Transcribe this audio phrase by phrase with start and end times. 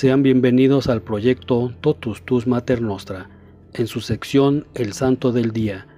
[0.00, 3.28] Sean bienvenidos al proyecto Totus Tus Mater Nostra,
[3.74, 5.88] en su sección El Santo del Día.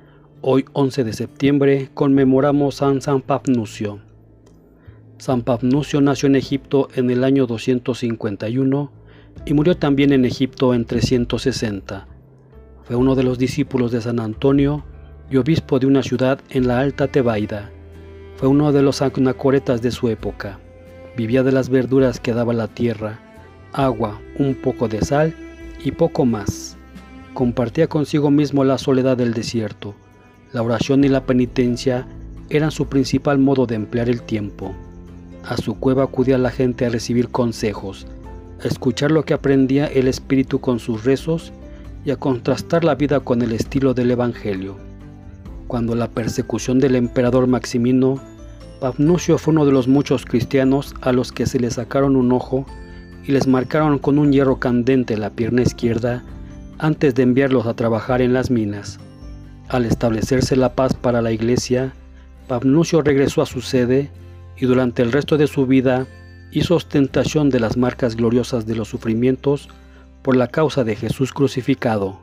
[0.41, 4.01] Hoy 11 de septiembre conmemoramos San San Pafnucio.
[5.19, 8.91] San Pafnucio nació en Egipto en el año 251
[9.47, 12.09] y murió también en Egipto en 360.
[12.83, 14.85] Fue uno de los discípulos de San Antonio
[15.31, 17.71] y obispo de una ciudad en la Alta Tebaida.
[18.35, 20.59] Fue uno de los anacoretas de su época.
[21.17, 23.22] Vivía de las verduras que daba la tierra
[23.73, 25.35] agua, un poco de sal
[25.85, 26.77] y poco más.
[27.35, 29.95] Compartía consigo mismo la soledad del desierto.
[30.53, 32.07] La oración y la penitencia
[32.51, 34.75] eran su principal modo de emplear el tiempo.
[35.45, 38.07] A su cueva acudía la gente a recibir consejos,
[38.63, 41.53] a escuchar lo que aprendía el Espíritu con sus rezos
[42.05, 44.77] y a contrastar la vida con el estilo del Evangelio.
[45.67, 48.21] Cuando la persecución del emperador Maximino,
[48.81, 52.67] Pafnucio fue uno de los muchos cristianos a los que se le sacaron un ojo
[53.25, 56.25] y les marcaron con un hierro candente la pierna izquierda
[56.79, 58.99] antes de enviarlos a trabajar en las minas.
[59.69, 61.93] Al establecerse la paz para la iglesia,
[62.49, 64.11] Pabnucio regresó a su sede
[64.57, 66.07] y durante el resto de su vida
[66.51, 69.69] hizo ostentación de las marcas gloriosas de los sufrimientos
[70.23, 72.21] por la causa de Jesús crucificado.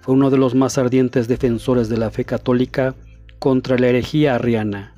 [0.00, 2.94] Fue uno de los más ardientes defensores de la fe católica
[3.38, 4.94] contra la herejía arriana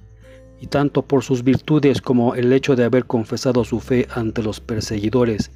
[0.60, 4.60] y tanto por sus virtudes como el hecho de haber confesado su fe ante los
[4.60, 5.50] perseguidores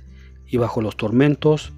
[0.46, 1.72] y bajo los tormentos,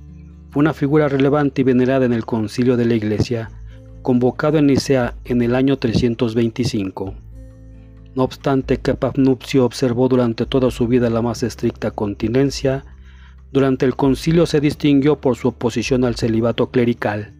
[0.50, 3.50] fue una figura relevante y venerada en el concilio de la Iglesia,
[4.02, 7.14] convocado en Nicea en el año 325.
[8.14, 12.84] No obstante que Papnupcio observó durante toda su vida la más estricta continencia,
[13.52, 17.32] durante el concilio se distinguió por su oposición al celibato clerical.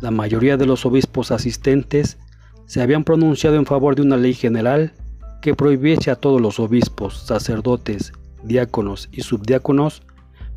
[0.00, 2.18] La mayoría de los obispos asistentes
[2.66, 4.92] se habían pronunciado en favor de una ley general
[5.42, 8.12] que prohibiese a todos los obispos, sacerdotes,
[8.44, 10.02] diáconos y subdiáconos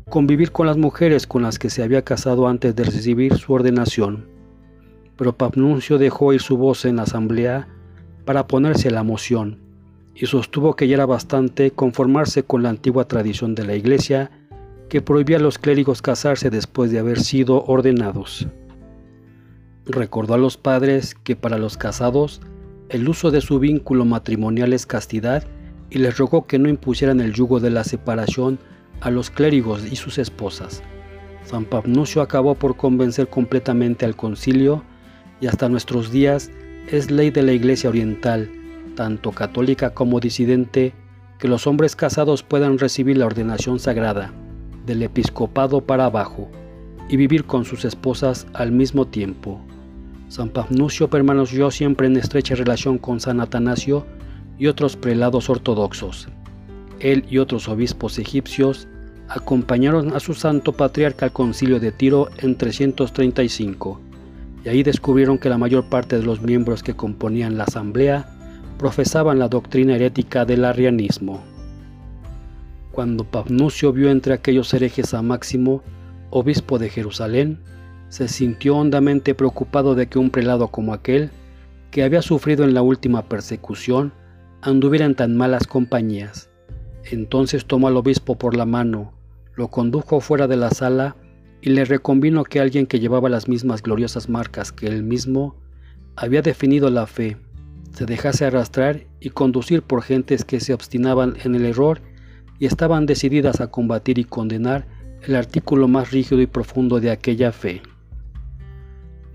[0.08, 4.28] convivir con las mujeres con las que se había casado antes de recibir su ordenación.
[5.16, 7.66] Pero Papnuncio dejó ir su voz en la asamblea
[8.24, 9.58] para ponerse a la moción
[10.14, 14.30] y sostuvo que ya era bastante conformarse con la antigua tradición de la Iglesia
[14.88, 18.46] que prohibía a los clérigos casarse después de haber sido ordenados.
[19.84, 22.40] Recordó a los padres que para los casados
[22.88, 25.44] el uso de su vínculo matrimonial es castidad
[25.90, 28.58] y les rogó que no impusieran el yugo de la separación
[29.00, 30.82] a los clérigos y sus esposas.
[31.44, 34.84] San Pabnucio acabó por convencer completamente al concilio
[35.40, 36.50] y hasta nuestros días
[36.90, 38.50] es ley de la Iglesia Oriental,
[38.94, 40.94] tanto católica como disidente,
[41.38, 44.32] que los hombres casados puedan recibir la ordenación sagrada,
[44.86, 46.50] del episcopado para abajo,
[47.08, 49.60] y vivir con sus esposas al mismo tiempo.
[50.28, 54.06] San Pafnucio permaneció siempre en estrecha relación con San Atanasio
[54.58, 56.28] y otros prelados ortodoxos.
[56.98, 58.88] Él y otros obispos egipcios
[59.28, 64.00] acompañaron a su santo patriarca al concilio de Tiro en 335,
[64.64, 68.26] y ahí descubrieron que la mayor parte de los miembros que componían la asamblea
[68.78, 71.42] profesaban la doctrina herética del arrianismo.
[72.92, 75.82] Cuando Pafnucio vio entre aquellos herejes a Máximo,
[76.30, 77.60] obispo de Jerusalén,
[78.08, 81.30] se sintió hondamente preocupado de que un prelado como aquel,
[81.90, 84.12] que había sufrido en la última persecución,
[84.62, 86.50] anduviera en tan malas compañías.
[87.04, 89.12] Entonces tomó al obispo por la mano,
[89.54, 91.16] lo condujo fuera de la sala
[91.60, 95.56] y le reconvino que alguien que llevaba las mismas gloriosas marcas que él mismo
[96.16, 97.36] había definido la fe,
[97.96, 102.02] se dejase arrastrar y conducir por gentes que se obstinaban en el error
[102.58, 104.86] y estaban decididas a combatir y condenar
[105.22, 107.80] el artículo más rígido y profundo de aquella fe.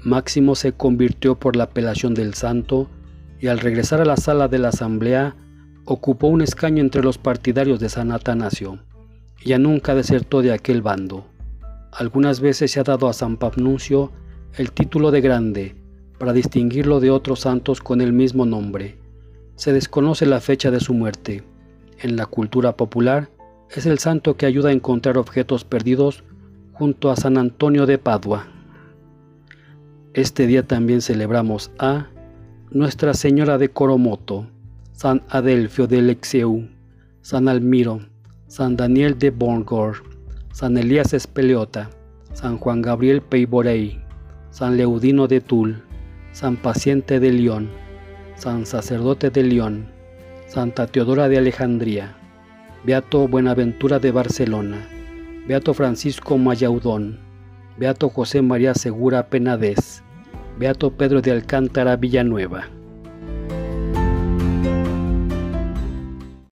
[0.03, 2.89] Máximo se convirtió por la apelación del santo
[3.39, 5.35] y al regresar a la sala de la asamblea
[5.85, 8.79] ocupó un escaño entre los partidarios de San Atanasio.
[9.45, 11.25] Ya nunca desertó de aquel bando.
[11.91, 14.11] Algunas veces se ha dado a San Pafnuncio
[14.56, 15.75] el título de grande
[16.17, 18.97] para distinguirlo de otros santos con el mismo nombre.
[19.56, 21.43] Se desconoce la fecha de su muerte.
[21.99, 23.29] En la cultura popular
[23.70, 26.23] es el santo que ayuda a encontrar objetos perdidos
[26.73, 28.47] junto a San Antonio de Padua.
[30.13, 32.08] Este día también celebramos a
[32.69, 34.46] Nuestra Señora de Coromoto,
[34.91, 36.67] San Adelfio de Lexeu,
[37.22, 38.02] San Almiro,
[38.47, 40.03] San Daniel de Bongor,
[40.52, 41.91] San Elías Espeleota,
[42.34, 44.02] San Juan Gabriel Peiborei,
[44.49, 45.81] San Leudino de Tul,
[46.34, 47.69] San Paciente de León,
[48.35, 49.85] San Sacerdote de León,
[50.47, 52.17] Santa Teodora de Alejandría,
[52.84, 54.90] Beato Buenaventura de Barcelona,
[55.47, 57.30] Beato Francisco Mayaudón,
[57.78, 60.03] Beato José María Segura Penades,
[60.58, 62.68] Beato Pedro de Alcántara Villanueva.